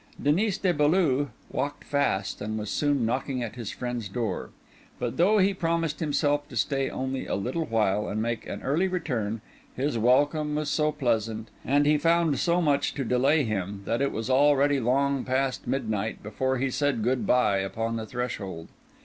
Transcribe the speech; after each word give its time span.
Denis 0.19 0.57
de 0.57 0.73
Beaulieu 0.73 1.27
walked 1.51 1.83
fast 1.83 2.41
and 2.41 2.57
was 2.57 2.71
soon 2.71 3.05
knocking 3.05 3.43
at 3.43 3.53
his 3.53 3.69
friend's 3.69 4.09
door; 4.09 4.49
but 4.97 5.17
though 5.17 5.37
he 5.37 5.53
promised 5.53 5.99
himself 5.99 6.49
to 6.49 6.57
stay 6.57 6.89
only 6.89 7.27
a 7.27 7.35
little 7.35 7.65
while 7.65 8.07
and 8.09 8.19
make 8.19 8.47
an 8.47 8.63
early 8.63 8.87
return, 8.87 9.41
his 9.75 9.99
welcome 9.99 10.55
was 10.55 10.71
so 10.71 10.91
pleasant, 10.91 11.49
and 11.63 11.85
he 11.85 11.99
found 11.99 12.39
so 12.39 12.59
much 12.63 12.95
to 12.95 13.05
delay 13.05 13.43
him, 13.43 13.83
that 13.85 14.01
it 14.01 14.11
was 14.11 14.27
already 14.27 14.79
long 14.79 15.23
past 15.23 15.67
midnight 15.67 16.23
before 16.23 16.57
he 16.57 16.71
said 16.71 17.03
good 17.03 17.27
bye 17.27 17.57
upon 17.59 17.95
the 17.95 18.07
threshold. 18.07 18.69